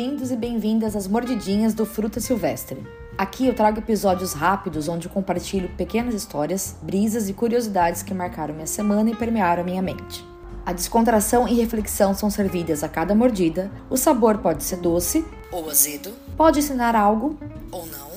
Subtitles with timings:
[0.00, 2.82] bem-vindos e bem-vindas às mordidinhas do Fruta Silvestre.
[3.18, 8.54] Aqui eu trago episódios rápidos onde eu compartilho pequenas histórias, brisas e curiosidades que marcaram
[8.54, 10.24] minha semana e permearam minha mente.
[10.64, 13.70] A descontração e reflexão são servidas a cada mordida.
[13.90, 15.22] O sabor pode ser doce
[15.52, 17.38] ou azedo, pode ensinar algo
[17.70, 18.08] ou não.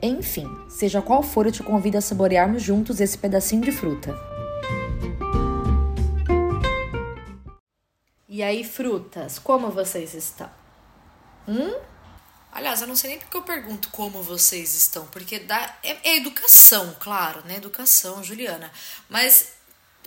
[0.00, 4.18] Enfim, seja qual for, eu te convido a saborearmos juntos esse pedacinho de fruta.
[8.26, 10.48] E aí, frutas, como vocês estão?
[11.48, 11.74] Hum?
[12.52, 16.16] Aliás, eu não sei nem porque eu pergunto como vocês estão, porque dá, é, é
[16.16, 17.56] educação, claro, né?
[17.56, 18.72] Educação, Juliana.
[19.10, 19.52] Mas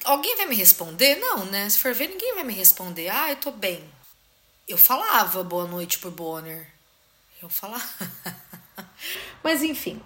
[0.04, 1.18] alguém vai me responder?
[1.18, 1.70] Não, né?
[1.70, 3.10] Se for ver, ninguém vai me responder.
[3.10, 3.84] Ah, eu tô bem.
[4.68, 6.68] Eu falava boa noite por Bonner.
[7.42, 7.84] Eu falava.
[9.44, 10.02] Mas enfim,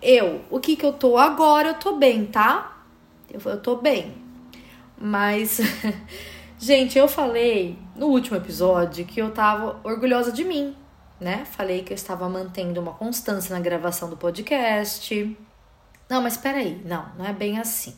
[0.00, 1.68] eu, o que que eu tô agora?
[1.70, 2.82] Eu tô bem, tá?
[3.30, 4.16] Eu, eu tô bem.
[4.96, 5.58] Mas
[6.66, 10.74] Gente, eu falei no último episódio que eu tava orgulhosa de mim,
[11.20, 11.44] né?
[11.44, 15.36] Falei que eu estava mantendo uma constância na gravação do podcast.
[16.08, 17.94] Não, mas peraí, não, não é bem assim.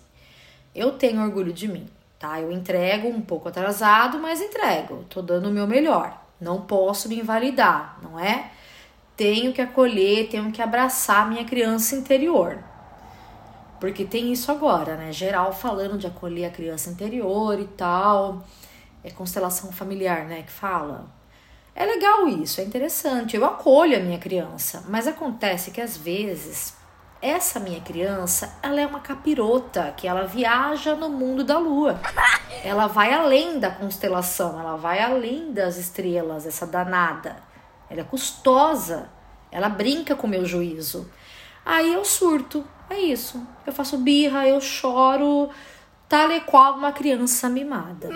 [0.75, 1.87] Eu tenho orgulho de mim,
[2.19, 2.41] tá?
[2.41, 5.05] Eu entrego um pouco atrasado, mas entrego.
[5.09, 6.21] Tô dando o meu melhor.
[6.41, 8.51] Não posso me invalidar, não é?
[9.17, 12.59] Tenho que acolher, tenho que abraçar minha criança interior.
[13.81, 15.13] Porque tem isso agora, né?
[15.13, 18.45] Geral falando de acolher a criança interior e tal.
[19.05, 20.43] É constelação familiar, né?
[20.43, 21.07] Que fala.
[21.75, 23.37] É legal isso, é interessante.
[23.37, 26.75] Eu acolho a minha criança, mas acontece que às vezes
[27.21, 32.01] essa minha criança, ela é uma capirota, que ela viaja no mundo da lua.
[32.65, 37.37] Ela vai além da constelação, ela vai além das estrelas, essa danada.
[37.89, 39.09] Ela é custosa,
[39.53, 41.09] ela brinca com o meu juízo.
[41.65, 43.47] Aí eu surto, é isso.
[43.67, 45.51] Eu faço birra, eu choro,
[46.09, 48.11] tal e qual uma criança mimada.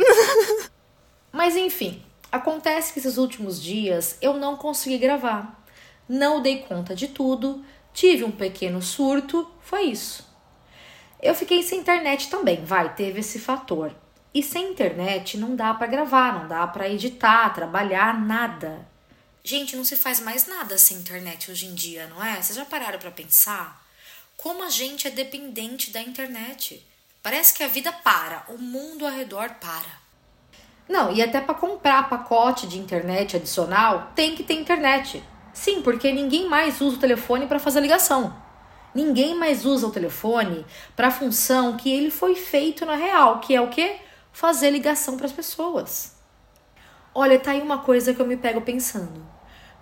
[1.32, 5.64] Mas enfim, acontece que esses últimos dias eu não consegui gravar.
[6.08, 10.28] Não dei conta de tudo, tive um pequeno surto, foi isso.
[11.22, 13.94] Eu fiquei sem internet também, vai, teve esse fator.
[14.32, 18.88] E sem internet não dá para gravar, não dá para editar, trabalhar, nada.
[19.42, 22.40] Gente, não se faz mais nada sem internet hoje em dia, não é?
[22.40, 23.80] Vocês já pararam para pensar?
[24.42, 26.82] Como a gente é dependente da internet.
[27.22, 30.00] Parece que a vida para, o mundo ao redor para.
[30.88, 35.22] Não, e até para comprar pacote de internet adicional, tem que ter internet.
[35.52, 38.34] Sim, porque ninguém mais usa o telefone para fazer ligação.
[38.94, 40.64] Ninguém mais usa o telefone
[40.96, 43.98] para a função que ele foi feito na real, que é o que?
[44.32, 46.16] Fazer ligação para as pessoas.
[47.14, 49.22] Olha, tá aí uma coisa que eu me pego pensando.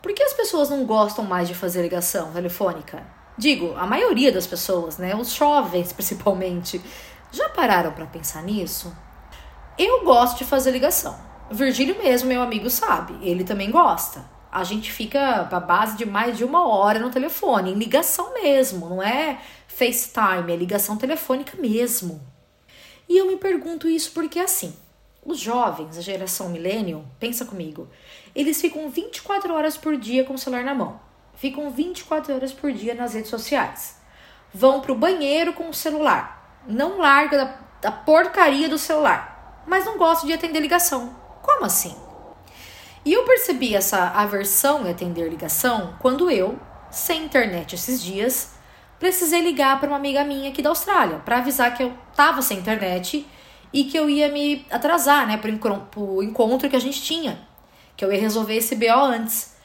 [0.02, 3.17] Por que as pessoas não gostam mais de fazer ligação telefônica?
[3.38, 5.14] Digo, a maioria das pessoas, né?
[5.14, 6.82] Os jovens principalmente.
[7.30, 8.92] Já pararam para pensar nisso?
[9.78, 11.16] Eu gosto de fazer ligação.
[11.48, 13.14] Virgílio mesmo, meu amigo, sabe.
[13.22, 14.28] Ele também gosta.
[14.50, 18.88] A gente fica a base de mais de uma hora no telefone, em ligação mesmo,
[18.88, 19.38] não é
[19.68, 22.20] FaceTime, é ligação telefônica mesmo.
[23.06, 24.74] E eu me pergunto isso porque assim,
[25.22, 27.88] os jovens, a geração millennial, pensa comigo,
[28.34, 31.07] eles ficam 24 horas por dia com o celular na mão
[31.38, 33.96] ficam 24 horas por dia nas redes sociais.
[34.52, 36.60] Vão pro banheiro com o celular.
[36.66, 39.62] Não larga da, da porcaria do celular.
[39.66, 41.14] Mas não gosta de atender ligação.
[41.42, 41.96] Como assim?
[43.04, 46.58] E eu percebi essa aversão em atender ligação quando eu,
[46.90, 48.54] sem internet esses dias,
[48.98, 52.58] precisei ligar para uma amiga minha aqui da Austrália para avisar que eu tava sem
[52.58, 53.26] internet
[53.72, 57.38] e que eu ia me atrasar, né, pro encontro que a gente tinha,
[57.96, 59.57] que eu ia resolver esse BO antes.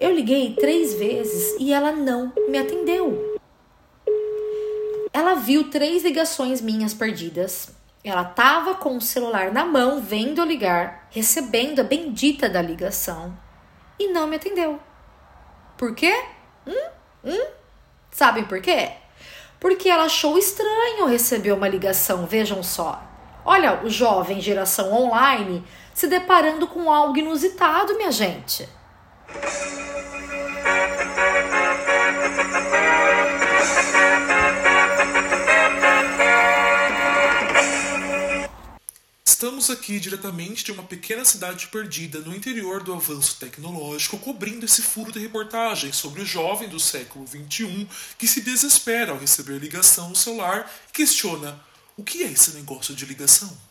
[0.00, 3.36] Eu liguei três vezes e ela não me atendeu.
[5.12, 7.70] Ela viu três ligações minhas perdidas.
[8.04, 13.36] Ela tava com o celular na mão, vendo eu ligar, recebendo a bendita da ligação
[13.98, 14.78] e não me atendeu.
[15.76, 16.14] Por quê?
[16.64, 16.90] Hum?
[17.24, 17.46] Hum?
[18.10, 18.92] Sabem por quê?
[19.58, 23.02] Porque ela achou estranho receber uma ligação, vejam só.
[23.44, 28.68] Olha, o jovem geração online se deparando com algo inusitado, minha gente.
[39.38, 44.82] Estamos aqui diretamente de uma pequena cidade perdida no interior do avanço tecnológico, cobrindo esse
[44.82, 47.88] furo de reportagem sobre o jovem do século XXI
[48.18, 51.60] que se desespera ao receber ligação no celular e questiona:
[51.96, 53.67] o que é esse negócio de ligação?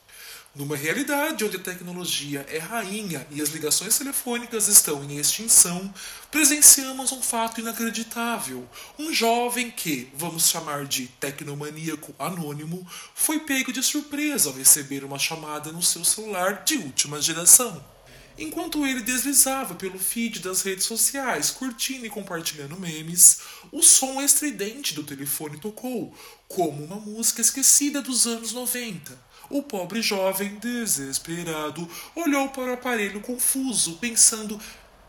[0.58, 5.94] Numa realidade onde a tecnologia é rainha e as ligações telefônicas estão em extinção,
[6.32, 8.68] presenciamos um fato inacreditável.
[8.98, 15.20] Um jovem que, vamos chamar de tecnomaníaco anônimo, foi pego de surpresa ao receber uma
[15.20, 17.97] chamada no seu celular de última geração.
[18.38, 23.40] Enquanto ele deslizava pelo feed das redes sociais, curtindo e compartilhando memes,
[23.72, 26.14] o som estridente do telefone tocou,
[26.48, 29.20] como uma música esquecida dos anos 90.
[29.50, 34.62] O pobre jovem, desesperado, olhou para o aparelho confuso, pensando: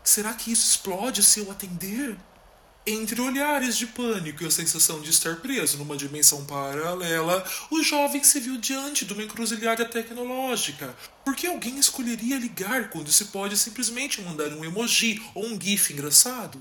[0.03, 2.17] será que isso explode se eu atender?
[2.87, 8.23] Entre olhares de pânico e a sensação de estar preso numa dimensão paralela, o jovem
[8.23, 10.95] se viu diante de uma encruzilhada tecnológica.
[11.23, 15.93] Por que alguém escolheria ligar quando se pode simplesmente mandar um emoji ou um GIF
[15.93, 16.59] engraçado?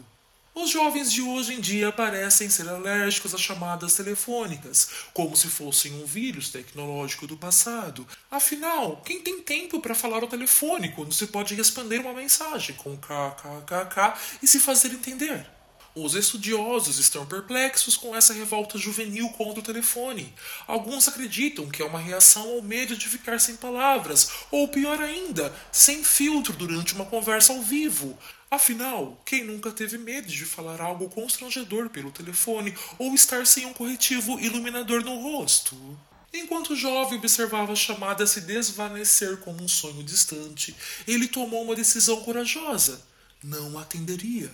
[0.55, 6.03] Os jovens de hoje em dia parecem ser alérgicos a chamadas telefônicas, como se fossem
[6.03, 8.05] um vírus tecnológico do passado.
[8.29, 12.99] Afinal, quem tem tempo para falar ao telefone quando se pode responder uma mensagem com
[12.99, 15.58] kkkk e se fazer entender?
[15.94, 20.32] Os estudiosos estão perplexos com essa revolta juvenil contra o telefone.
[20.67, 25.52] Alguns acreditam que é uma reação ao medo de ficar sem palavras, ou pior ainda,
[25.73, 28.17] sem filtro durante uma conversa ao vivo.
[28.50, 33.75] Afinal, quem nunca teve medo de falar algo constrangedor pelo telefone ou estar sem um
[33.75, 35.99] corretivo iluminador no rosto?
[36.32, 40.76] Enquanto o jovem observava a chamada se desvanecer como um sonho distante,
[41.06, 43.02] ele tomou uma decisão corajosa.
[43.43, 44.50] Não atenderia.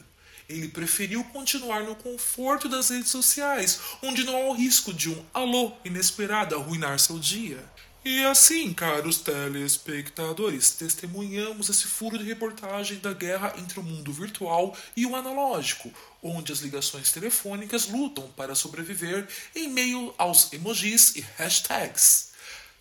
[0.49, 5.25] Ele preferiu continuar no conforto das redes sociais, onde não há o risco de um
[5.33, 7.65] alô inesperado arruinar seu dia.
[8.05, 14.77] E assim, caros telespectadores, testemunhamos esse furo de reportagem da guerra entre o mundo virtual
[14.95, 15.91] e o analógico,
[16.23, 19.27] onde as ligações telefônicas lutam para sobreviver
[19.57, 22.34] em meio aos emojis e hashtags.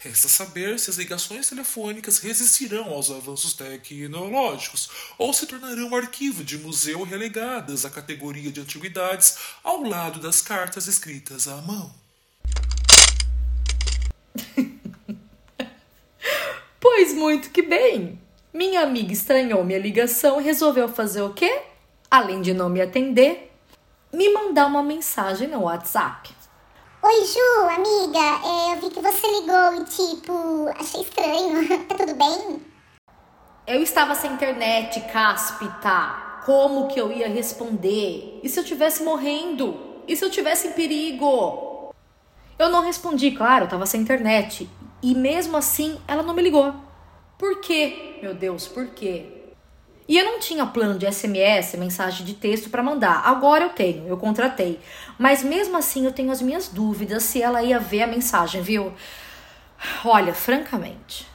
[0.04, 6.58] Resta saber se as ligações telefônicas resistirão aos avanços tecnológicos ou se tornarão arquivo de
[6.58, 11.90] museu relegadas à categoria de antiguidades ao lado das cartas escritas à mão.
[16.82, 18.20] pois muito que bem.
[18.54, 21.62] Minha amiga estranhou minha ligação e resolveu fazer o quê?
[22.12, 23.50] Além de não me atender,
[24.12, 26.43] me mandar uma mensagem no WhatsApp.
[27.06, 31.68] Oi, Ju, amiga, é, eu vi que você ligou e, tipo, achei estranho.
[31.86, 32.62] tá tudo bem?
[33.68, 36.40] Eu estava sem internet, cáspita.
[36.46, 38.40] Como que eu ia responder?
[38.42, 39.78] E se eu tivesse morrendo?
[40.08, 41.92] E se eu tivesse em perigo?
[42.58, 44.70] Eu não respondi, claro, eu tava sem internet.
[45.02, 46.74] E mesmo assim, ela não me ligou.
[47.38, 48.18] Por quê?
[48.22, 49.43] Meu Deus, por quê?
[50.08, 53.22] E eu não tinha plano de SMS, mensagem de texto para mandar.
[53.26, 54.80] Agora eu tenho, eu contratei.
[55.18, 58.94] Mas mesmo assim eu tenho as minhas dúvidas se ela ia ver a mensagem, viu?
[60.04, 61.28] Olha, francamente.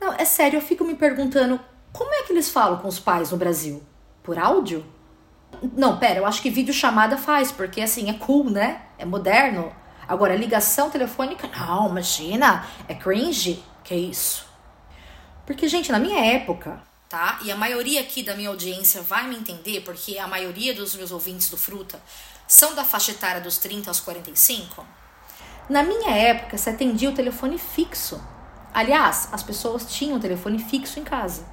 [0.00, 1.60] Não, é sério, eu fico me perguntando
[1.92, 3.82] como é que eles falam com os pais no Brasil?
[4.22, 4.84] Por áudio?
[5.76, 8.82] Não, pera, eu acho que vídeo chamada faz, porque assim é cool, né?
[8.98, 9.72] É moderno.
[10.06, 13.62] Agora, ligação telefônica, não, imagina, é cringe.
[13.84, 14.53] Que isso?
[15.46, 17.38] Porque, gente, na minha época, tá?
[17.44, 21.12] E a maioria aqui da minha audiência vai me entender, porque a maioria dos meus
[21.12, 22.00] ouvintes do Fruta
[22.46, 24.84] são da faixa etária dos 30 aos 45.
[25.68, 28.20] Na minha época, se atendia o telefone fixo.
[28.72, 31.46] Aliás, as pessoas tinham telefone fixo em casa.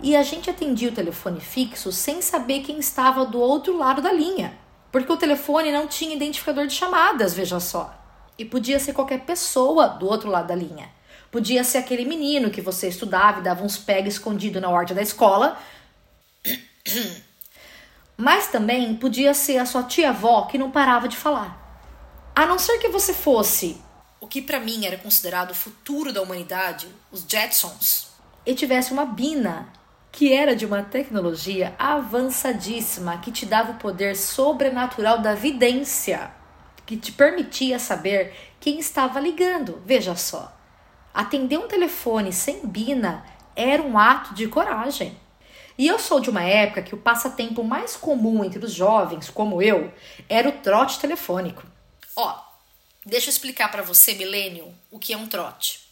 [0.00, 4.12] E a gente atendia o telefone fixo sem saber quem estava do outro lado da
[4.12, 4.56] linha,
[4.92, 7.92] porque o telefone não tinha identificador de chamadas, veja só.
[8.38, 10.88] E podia ser qualquer pessoa do outro lado da linha.
[11.30, 15.02] Podia ser aquele menino que você estudava e dava uns pega escondido na horta da
[15.02, 15.58] escola.
[18.16, 21.56] Mas também podia ser a sua tia-avó que não parava de falar.
[22.34, 23.80] A não ser que você fosse
[24.20, 28.08] o que para mim era considerado o futuro da humanidade, os Jetsons,
[28.44, 29.68] e tivesse uma bina
[30.10, 36.30] que era de uma tecnologia avançadíssima que te dava o poder sobrenatural da vidência,
[36.84, 39.80] que te permitia saber quem estava ligando.
[39.84, 40.57] Veja só.
[41.18, 43.24] Atender um telefone sem bina
[43.56, 45.18] era um ato de coragem.
[45.76, 49.60] E eu sou de uma época que o passatempo mais comum entre os jovens, como
[49.60, 49.92] eu,
[50.28, 51.64] era o trote telefônico.
[52.14, 52.38] Ó,
[53.04, 55.88] deixa eu explicar para você, milênio, o que é um trote.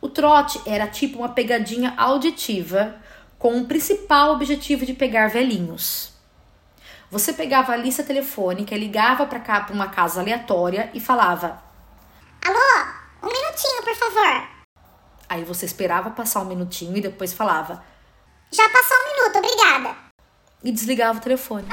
[0.00, 2.94] O trote era tipo uma pegadinha auditiva
[3.40, 6.12] com o principal objetivo de pegar velhinhos.
[7.10, 11.60] Você pegava a lista telefônica, ligava para cá para uma casa aleatória e falava:
[12.46, 12.86] Alô,
[13.20, 14.59] um minutinho, por favor.
[15.30, 17.84] Aí você esperava passar um minutinho e depois falava:
[18.50, 19.96] Já passou um minuto, obrigada.
[20.64, 21.68] E desligava o telefone.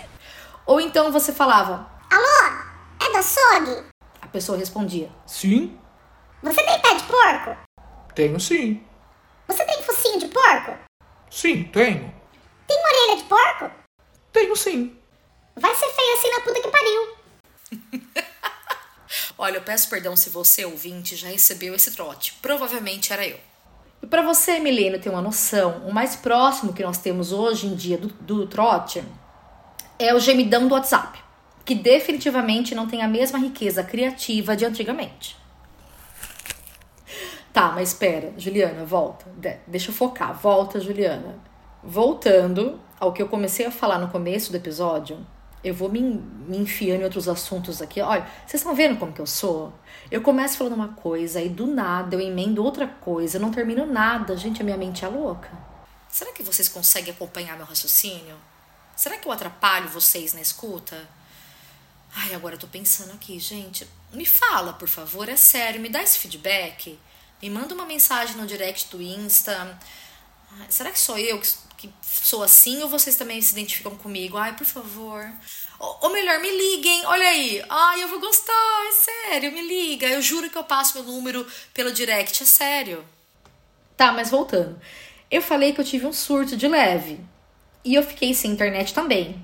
[0.66, 2.58] Ou então você falava: Alô,
[3.00, 3.86] é da açougue?
[4.20, 5.80] A pessoa respondia: Sim.
[6.42, 7.56] Você tem pé de porco?
[8.14, 8.84] Tenho sim.
[9.48, 10.76] Você tem focinho de porco?
[11.30, 12.14] Sim, tenho.
[12.66, 13.70] Tem uma orelha de porco?
[14.30, 14.94] Tenho sim.
[15.56, 17.16] Vai ser feio assim na puta que pariu.
[19.42, 22.34] Olha, eu peço perdão se você, ouvinte, já recebeu esse trote.
[22.42, 23.38] Provavelmente era eu.
[24.02, 27.74] E para você, Milena, ter uma noção, o mais próximo que nós temos hoje em
[27.74, 29.02] dia do, do trote
[29.98, 31.18] é o gemidão do WhatsApp,
[31.64, 35.34] que definitivamente não tem a mesma riqueza criativa de antigamente.
[37.50, 39.24] Tá, mas espera, Juliana, volta.
[39.66, 40.34] deixa eu focar.
[40.34, 41.38] Volta, Juliana.
[41.82, 45.26] Voltando ao que eu comecei a falar no começo do episódio,
[45.62, 48.00] eu vou me, me enfiando em outros assuntos aqui.
[48.00, 49.72] Olha, vocês estão vendo como que eu sou?
[50.10, 53.84] Eu começo falando uma coisa e do nada eu emendo outra coisa, eu não termino
[53.86, 54.36] nada.
[54.36, 55.50] Gente, a minha mente é louca.
[56.08, 58.36] Será que vocês conseguem acompanhar meu raciocínio?
[58.96, 61.08] Será que eu atrapalho vocês na escuta?
[62.14, 63.86] Ai, agora eu tô pensando aqui, gente.
[64.12, 66.98] Me fala, por favor, é sério, me dá esse feedback.
[67.40, 69.78] Me manda uma mensagem no direct do Insta.
[70.68, 71.48] Será que sou eu que,
[71.80, 74.36] que sou assim ou vocês também se identificam comigo?
[74.36, 75.26] Ai, por favor.
[75.78, 77.64] Ou, melhor, me liguem, olha aí.
[77.70, 78.52] Ai, eu vou gostar,
[78.86, 80.06] é sério, me liga.
[80.06, 83.02] Eu juro que eu passo meu número pelo direct, é sério.
[83.96, 84.78] Tá, mas voltando.
[85.30, 87.18] Eu falei que eu tive um surto de leve.
[87.82, 89.42] E eu fiquei sem internet também.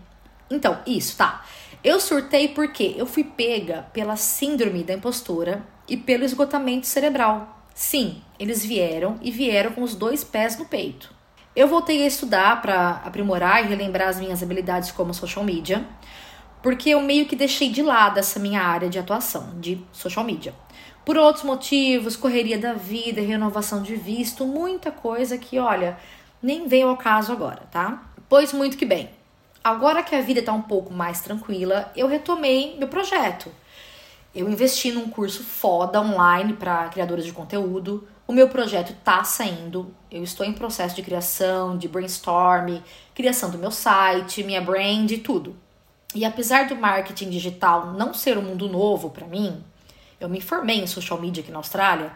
[0.51, 1.47] Então, isso, tá.
[1.83, 7.65] Eu surtei porque eu fui pega pela síndrome da impostora e pelo esgotamento cerebral.
[7.75, 11.16] Sim, eles vieram e vieram com os dois pés no peito.
[11.57, 15.87] Eu voltei a estudar para aprimorar e relembrar as minhas habilidades como social media,
[16.63, 20.55] porque eu meio que deixei de lado essa minha área de atuação, de social media.
[21.03, 25.97] Por outros motivos, correria da vida, renovação de visto, muita coisa que, olha,
[26.43, 28.03] nem veio ao caso agora, tá?
[28.29, 29.09] Pois muito que bem.
[29.65, 33.51] Agora que a vida está um pouco mais tranquila, eu retomei meu projeto
[34.37, 38.07] eu investi num curso foda online para criadores de conteúdo.
[38.27, 39.95] O meu projeto tá saindo.
[40.11, 42.81] Eu estou em processo de criação, de brainstorm,
[43.15, 45.57] criação do meu site, minha brand tudo.
[46.15, 49.63] E apesar do marketing digital não ser um mundo novo para mim,
[50.19, 52.13] eu me formei em social media aqui na Austrália.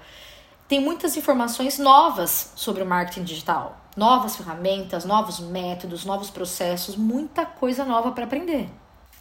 [0.67, 7.45] Tem muitas informações novas sobre o marketing digital, novas ferramentas, novos métodos, novos processos, muita
[7.45, 8.69] coisa nova para aprender.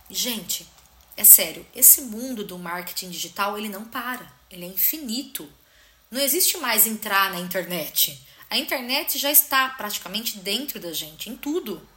[0.09, 0.67] Gente,
[1.17, 5.47] é sério, esse mundo do marketing digital, ele não para, ele é infinito.
[6.11, 8.19] Não existe mais entrar na internet.
[8.49, 11.87] A internet já está praticamente dentro da gente, em tudo.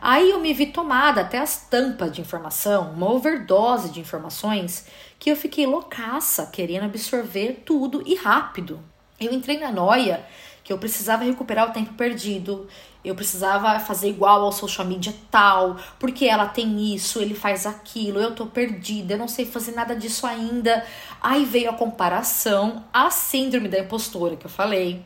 [0.00, 5.30] Aí eu me vi tomada até as tampas de informação, uma overdose de informações, que
[5.30, 8.82] eu fiquei loucaça, querendo absorver tudo e rápido.
[9.26, 10.24] Eu entrei na noia
[10.64, 12.68] que eu precisava recuperar o tempo perdido,
[13.04, 18.20] eu precisava fazer igual ao social media tal, porque ela tem isso, ele faz aquilo,
[18.20, 20.86] eu tô perdida, eu não sei fazer nada disso ainda.
[21.20, 25.04] Aí veio a comparação, a síndrome da impostora que eu falei.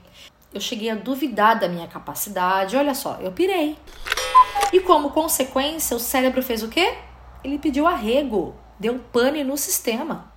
[0.52, 3.76] Eu cheguei a duvidar da minha capacidade, olha só, eu pirei.
[4.72, 6.98] E como consequência, o cérebro fez o quê?
[7.42, 10.30] Ele pediu arrego, deu pane no sistema.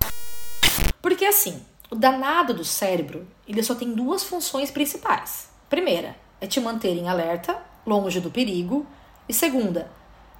[1.02, 5.48] Porque assim, o danado do cérebro, ele só tem duas funções principais.
[5.68, 8.86] Primeira, é te manter em alerta, longe do perigo.
[9.28, 9.90] E segunda,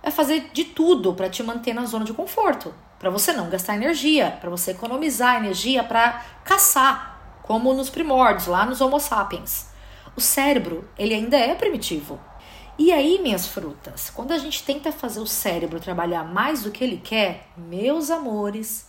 [0.02, 3.76] é fazer de tudo para te manter na zona de conforto, para você não gastar
[3.76, 9.68] energia, para você economizar energia para caçar, como nos primórdios, lá nos Homo sapiens.
[10.16, 12.20] O cérebro, ele ainda é primitivo.
[12.78, 16.82] E aí, minhas frutas, quando a gente tenta fazer o cérebro trabalhar mais do que
[16.82, 18.88] ele quer, meus amores,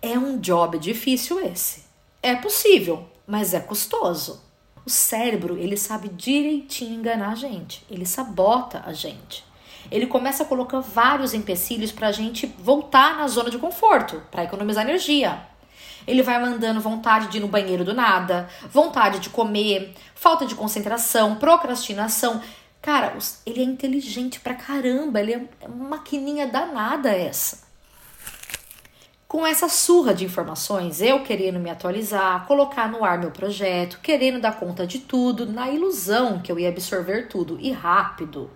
[0.00, 1.84] é um job difícil esse.
[2.22, 4.42] É possível, mas é custoso.
[4.84, 9.44] O cérebro, ele sabe direitinho enganar a gente, ele sabota a gente.
[9.88, 14.44] Ele começa a colocar vários empecilhos para a gente voltar na zona de conforto, para
[14.44, 15.40] economizar energia.
[16.06, 20.56] Ele vai mandando vontade de ir no banheiro do nada, vontade de comer, falta de
[20.56, 22.42] concentração, procrastinação.
[22.82, 27.69] Cara, ele é inteligente pra caramba, ele é uma maquininha danada essa.
[29.30, 34.40] Com essa surra de informações, eu querendo me atualizar, colocar no ar meu projeto, querendo
[34.40, 38.50] dar conta de tudo, na ilusão que eu ia absorver tudo e rápido,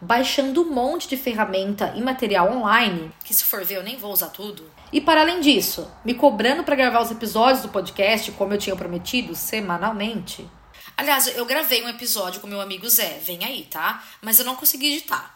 [0.00, 4.12] baixando um monte de ferramenta e material online, que se for ver eu nem vou
[4.12, 4.64] usar tudo.
[4.92, 8.76] E para além disso, me cobrando para gravar os episódios do podcast como eu tinha
[8.76, 10.48] prometido semanalmente.
[10.96, 14.00] Aliás, eu gravei um episódio com meu amigo Zé, vem aí, tá?
[14.22, 15.34] Mas eu não consegui editar.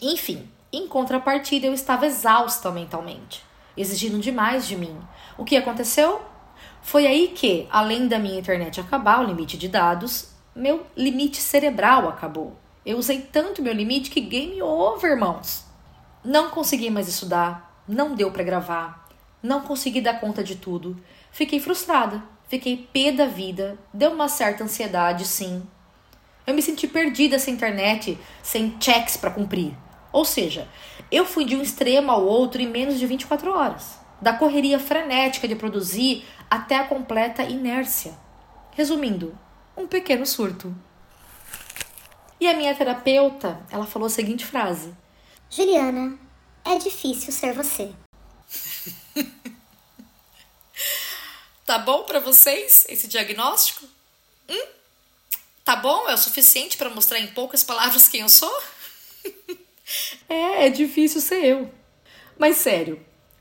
[0.00, 4.96] Enfim, em contrapartida eu estava exausta mentalmente exigindo demais de mim.
[5.36, 6.20] O que aconteceu?
[6.82, 12.08] Foi aí que, além da minha internet acabar, o limite de dados, meu limite cerebral
[12.08, 12.56] acabou.
[12.84, 15.64] Eu usei tanto meu limite que game over, irmãos.
[16.24, 19.08] Não consegui mais estudar, não deu para gravar,
[19.42, 20.96] não consegui dar conta de tudo.
[21.30, 25.62] Fiquei frustrada, fiquei pé da vida, deu uma certa ansiedade, sim.
[26.46, 29.74] Eu me senti perdida sem internet, sem checks para cumprir.
[30.12, 30.68] Ou seja,
[31.10, 35.48] eu fui de um extremo ao outro em menos de 24 horas, da correria frenética
[35.48, 38.16] de produzir até a completa inércia.
[38.72, 39.36] Resumindo,
[39.76, 40.74] um pequeno surto.
[42.38, 44.94] E a minha terapeuta, ela falou a seguinte frase:
[45.48, 46.18] Juliana,
[46.64, 47.92] é difícil ser você.
[51.64, 53.86] tá bom para vocês esse diagnóstico?
[54.48, 54.66] Hum?
[55.64, 56.08] Tá bom?
[56.08, 58.52] É o suficiente para mostrar em poucas palavras quem eu sou?
[60.28, 61.70] é, é difícil ser eu.
[62.38, 63.00] Mas sério,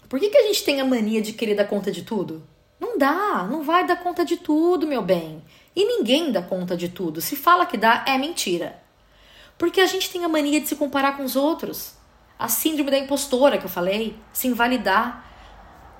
[0.10, 2.44] por que, que a gente tem a mania de querer dar conta de tudo?
[2.80, 5.44] Não dá, não vai dar conta de tudo, meu bem.
[5.76, 7.22] E ninguém dá conta de tudo.
[7.22, 8.82] Se fala que dá, é mentira.
[9.58, 11.94] Porque a gente tem a mania de se comparar com os outros.
[12.38, 15.26] A síndrome da impostora que eu falei, se invalidar.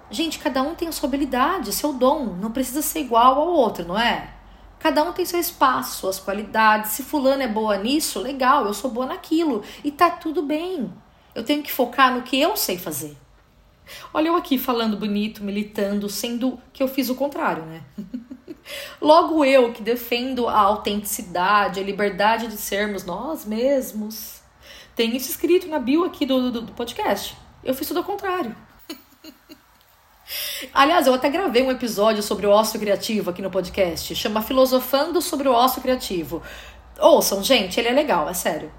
[0.10, 3.86] Gente, cada um tem a sua habilidade, seu dom, não precisa ser igual ao outro,
[3.86, 4.34] não é?
[4.82, 6.92] Cada um tem seu espaço, suas qualidades.
[6.92, 10.92] Se fulano é boa nisso, legal, eu sou boa naquilo e tá tudo bem.
[11.36, 13.16] Eu tenho que focar no que eu sei fazer.
[14.12, 17.84] Olha eu aqui falando bonito, militando, sendo que eu fiz o contrário, né?
[19.00, 24.42] Logo eu que defendo a autenticidade, a liberdade de sermos nós mesmos.
[24.96, 27.38] Tem isso escrito na bio aqui do, do, do podcast.
[27.64, 28.56] Eu fiz tudo ao contrário.
[30.74, 34.14] Aliás, eu até gravei um episódio sobre o ócio criativo aqui no podcast.
[34.16, 36.42] Chama Filosofando sobre o ócio criativo.
[37.00, 38.72] Ouçam, gente, ele é legal, é sério.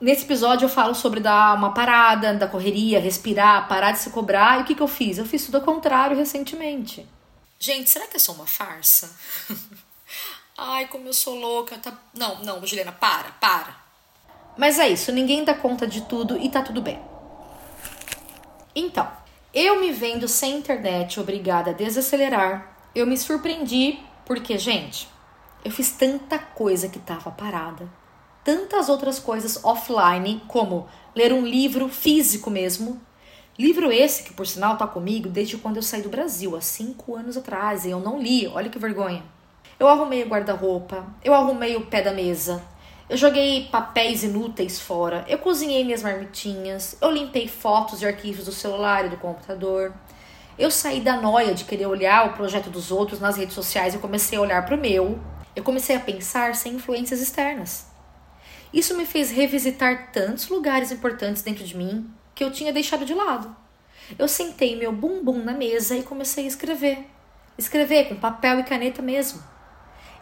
[0.00, 4.58] Nesse episódio eu falo sobre dar uma parada da correria, respirar, parar de se cobrar.
[4.58, 5.18] E o que, que eu fiz?
[5.18, 7.06] Eu fiz tudo ao contrário recentemente.
[7.58, 9.10] Gente, será que é só uma farsa?
[10.56, 11.76] Ai, como eu sou louca.
[11.78, 11.92] Tá...
[12.14, 13.76] Não, não, Juliana, para, para.
[14.56, 17.00] Mas é isso, ninguém dá conta de tudo e tá tudo bem.
[18.74, 19.08] Então,
[19.52, 25.08] eu me vendo sem internet, obrigada a desacelerar, eu me surpreendi porque, gente,
[25.64, 27.88] eu fiz tanta coisa que tava parada
[28.48, 32.98] tantas outras coisas offline, como ler um livro físico mesmo.
[33.58, 37.14] Livro esse que, por sinal, está comigo desde quando eu saí do Brasil, há cinco
[37.14, 39.22] anos atrás, e eu não li, olha que vergonha.
[39.78, 42.64] Eu arrumei o guarda-roupa, eu arrumei o pé da mesa,
[43.08, 48.52] eu joguei papéis inúteis fora, eu cozinhei minhas marmitinhas, eu limpei fotos e arquivos do
[48.52, 49.94] celular e do computador.
[50.58, 53.98] Eu saí da noia de querer olhar o projeto dos outros nas redes sociais e
[53.98, 55.18] comecei a olhar para o meu.
[55.56, 57.86] Eu comecei a pensar sem influências externas.
[58.74, 63.14] Isso me fez revisitar tantos lugares importantes dentro de mim que eu tinha deixado de
[63.14, 63.56] lado.
[64.18, 67.06] Eu sentei meu bumbum na mesa e comecei a escrever.
[67.56, 69.42] Escrever com papel e caneta mesmo.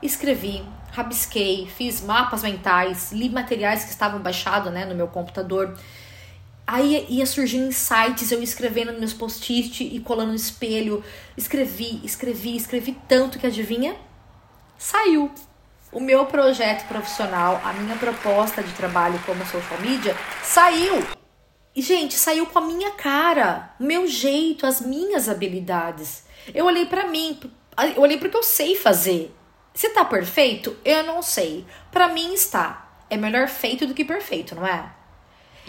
[0.03, 5.77] Escrevi, rabisquei, fiz mapas mentais, li materiais que estavam baixados né, no meu computador.
[6.67, 11.05] Aí ia surgindo insights, eu escrevendo nos meus post-it e colando no espelho.
[11.37, 13.97] Escrevi, escrevi, escrevi tanto que adivinha?
[14.77, 15.31] Saiu
[15.93, 21.07] o meu projeto profissional, a minha proposta de trabalho como social media saiu.
[21.75, 26.25] E, gente, saiu com a minha cara, o meu jeito, as minhas habilidades.
[26.55, 27.39] Eu olhei para mim,
[27.95, 29.36] eu olhei porque eu sei fazer.
[29.77, 31.67] Se tá perfeito, eu não sei.
[31.93, 32.89] Para mim está.
[33.11, 34.91] É melhor feito do que perfeito, não é?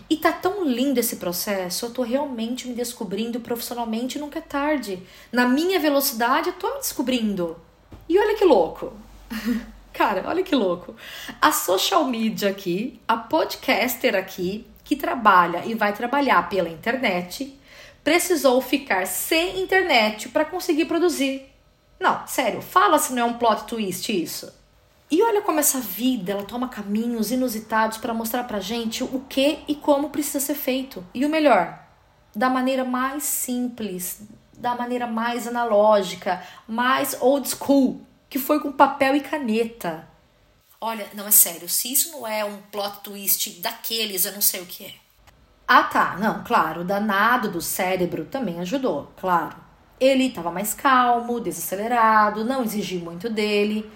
[0.10, 5.04] E tá tão lindo esse processo, eu tô realmente me descobrindo profissionalmente, nunca é tarde.
[5.30, 7.60] Na minha velocidade, eu tô me descobrindo.
[8.08, 8.94] E olha que louco.
[9.92, 10.96] Cara, olha que louco.
[11.42, 17.60] A social media aqui, a podcaster aqui, que trabalha e vai trabalhar pela internet,
[18.06, 21.57] precisou ficar sem internet para conseguir produzir.
[22.00, 24.54] Não, sério, fala se não é um plot twist isso.
[25.10, 29.60] E olha como essa vida ela toma caminhos inusitados para mostrar pra gente o que
[29.68, 31.06] e como precisa ser feito.
[31.14, 31.82] E o melhor,
[32.36, 34.22] da maneira mais simples,
[34.58, 40.08] da maneira mais analógica, mais old school que foi com papel e caneta.
[40.80, 44.62] Olha, não é sério, se isso não é um plot twist daqueles, eu não sei
[44.62, 44.94] o que é.
[45.68, 49.67] Ah, tá, não, claro, o danado do cérebro também ajudou, claro.
[50.00, 53.90] Ele estava mais calmo, desacelerado, não exigi muito dele.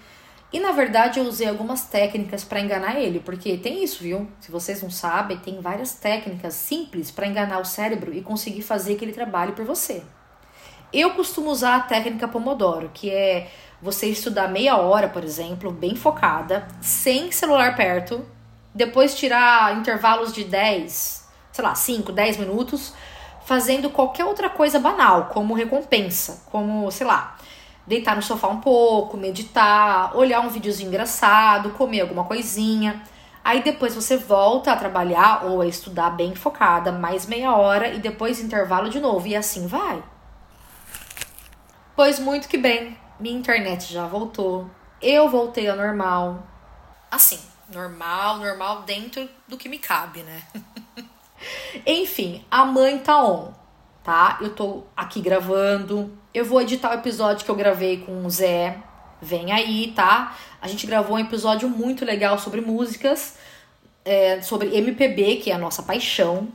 [0.52, 4.28] E na verdade eu usei algumas técnicas para enganar ele, porque tem isso, viu?
[4.38, 8.96] Se vocês não sabem, tem várias técnicas simples para enganar o cérebro e conseguir fazer
[8.96, 10.02] que ele trabalhe por você.
[10.92, 15.96] Eu costumo usar a técnica Pomodoro, que é você estudar meia hora, por exemplo, bem
[15.96, 18.22] focada, sem celular perto,
[18.74, 22.92] depois tirar intervalos de 10, sei lá, 5, 10 minutos,
[23.44, 27.36] fazendo qualquer outra coisa banal, como recompensa, como, sei lá,
[27.86, 33.02] deitar no sofá um pouco, meditar, olhar um videozinho engraçado, comer alguma coisinha.
[33.44, 37.98] Aí depois você volta a trabalhar ou a estudar bem focada, mais meia hora e
[37.98, 40.02] depois intervalo de novo e assim vai.
[41.96, 46.46] Pois muito que bem, minha internet já voltou, eu voltei ao normal.
[47.10, 50.42] Assim, normal, normal dentro do que me cabe, né?
[51.86, 53.52] Enfim, a mãe tá on,
[54.02, 54.38] tá?
[54.40, 56.16] Eu tô aqui gravando.
[56.32, 58.78] Eu vou editar o episódio que eu gravei com o Zé.
[59.20, 60.36] Vem aí, tá?
[60.60, 63.36] A gente gravou um episódio muito legal sobre músicas,
[64.04, 66.48] é, sobre MPB, que é a nossa paixão.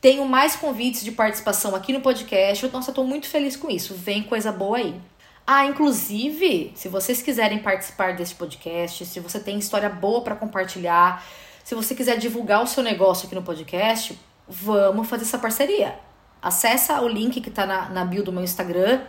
[0.00, 2.66] Tenho mais convites de participação aqui no podcast.
[2.68, 3.94] Nossa, eu tô muito feliz com isso.
[3.94, 5.00] Vem coisa boa aí.
[5.46, 11.24] Ah, inclusive, se vocês quiserem participar desse podcast, se você tem história boa para compartilhar,
[11.64, 15.98] se você quiser divulgar o seu negócio aqui no podcast, vamos fazer essa parceria.
[16.40, 19.00] Acessa o link que tá na, na bio do meu Instagram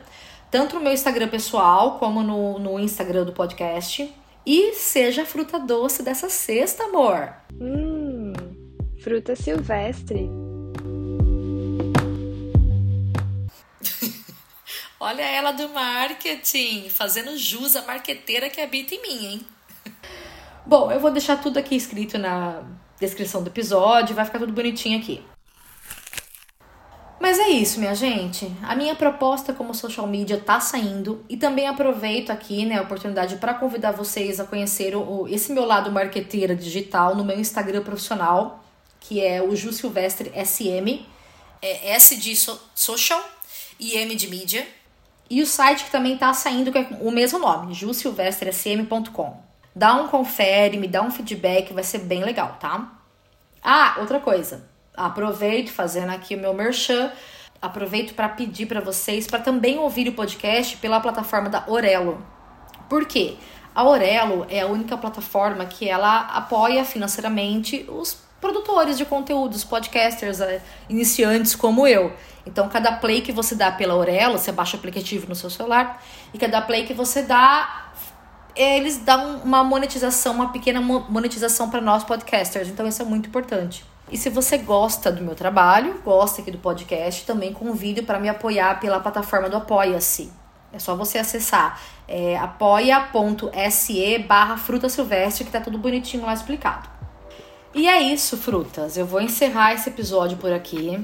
[0.53, 4.13] tanto no meu Instagram pessoal como no, no Instagram do podcast.
[4.45, 7.33] E seja a fruta doce dessa cesta, amor.
[7.59, 8.33] Hum,
[9.01, 10.29] fruta silvestre.
[14.99, 19.41] Olha ela do marketing, fazendo jus à marqueteira que habita em mim, hein?
[20.65, 22.63] Bom, eu vou deixar tudo aqui escrito na
[22.99, 25.21] descrição do episódio, vai ficar tudo bonitinho aqui.
[27.19, 28.49] Mas é isso, minha gente.
[28.63, 33.37] A minha proposta como social media tá saindo e também aproveito aqui, né, a oportunidade
[33.37, 38.63] para convidar vocês a conhecer o, esse meu lado marqueteira digital no meu Instagram profissional,
[38.99, 41.05] que é o Ju Silvestre SM,
[41.61, 43.21] é S de so social
[43.79, 44.67] e M de mídia.
[45.29, 49.52] E o site que também tá saindo, que é o mesmo nome, jusilvestresm.com.
[49.75, 52.93] Dá um confere, me dá um feedback, vai ser bem legal, tá?
[53.63, 57.11] Ah, outra coisa aproveito fazendo aqui o meu merchan,
[57.61, 62.23] aproveito para pedir para vocês para também ouvir o podcast pela plataforma da Orelo.
[62.89, 63.35] Por quê?
[63.73, 70.41] A Orelo é a única plataforma que ela apoia financeiramente os produtores de conteúdos, podcasters
[70.41, 72.13] é, iniciantes como eu.
[72.45, 76.03] Então, cada play que você dá pela Orelo, você baixa o aplicativo no seu celular,
[76.33, 77.82] e cada play que você dá,
[78.55, 82.69] eles dão uma monetização, uma pequena monetização para nós podcasters.
[82.69, 83.85] Então, isso é muito importante.
[84.11, 88.29] E se você gosta do meu trabalho, gosta aqui do podcast, também convido para me
[88.29, 90.31] apoiar pela plataforma do Apoia-se.
[90.71, 96.89] É só você acessar é, apoia.se barra fruta silvestre, que tá tudo bonitinho lá explicado.
[97.73, 98.97] E é isso, frutas.
[98.97, 101.03] Eu vou encerrar esse episódio por aqui.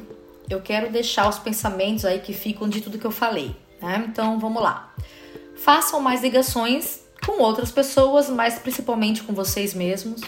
[0.49, 4.05] Eu quero deixar os pensamentos aí que ficam de tudo que eu falei, né?
[4.07, 4.91] Então vamos lá.
[5.55, 10.21] Façam mais ligações com outras pessoas, mas principalmente com vocês mesmos.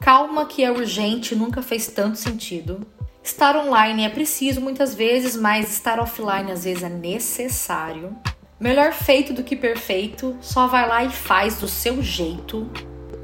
[0.00, 2.86] Calma que é urgente nunca fez tanto sentido.
[3.22, 8.16] Estar online é preciso muitas vezes, mas estar offline às vezes é necessário.
[8.58, 12.66] Melhor feito do que perfeito, só vai lá e faz do seu jeito.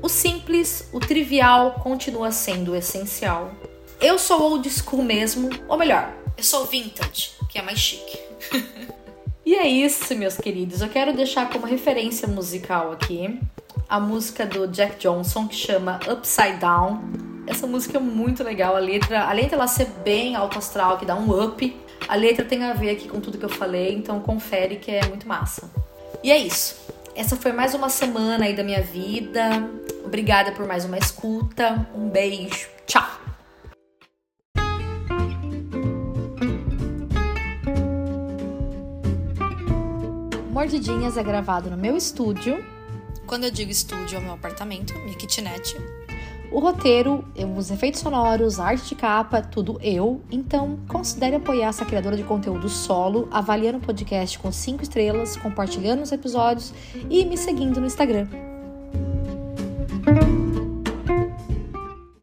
[0.03, 3.53] O simples, o trivial continua sendo o essencial.
[4.01, 8.19] Eu sou old school mesmo, ou melhor, eu sou vintage, que é mais chique.
[9.49, 10.83] e é isso, meus queridos.
[10.83, 13.41] Eu quero deixar como referência musical aqui
[13.89, 17.01] a música do Jack Johnson que chama Upside Down.
[17.47, 21.15] Essa música é muito legal, a letra, além dela ser bem alto astral, que dá
[21.15, 21.75] um up,
[22.07, 25.09] a letra tem a ver aqui com tudo que eu falei, então confere que é
[25.09, 25.71] muito massa.
[26.23, 26.77] E é isso.
[27.17, 29.67] Essa foi mais uma semana aí da minha vida.
[30.05, 31.89] Obrigada por mais uma escuta.
[31.97, 32.69] Um beijo.
[32.87, 33.18] Tchau.
[40.59, 42.65] Mordidinhas é gravado no meu estúdio
[43.29, 45.77] quando eu digo estúdio, é o meu apartamento, minha kitnet.
[46.51, 47.25] O roteiro,
[47.57, 50.21] os efeitos sonoros, a arte de capa, tudo eu.
[50.33, 56.03] Então, considere apoiar essa criadora de conteúdo solo, avaliando o podcast com 5 estrelas, compartilhando
[56.03, 56.75] os episódios
[57.09, 58.27] e me seguindo no Instagram.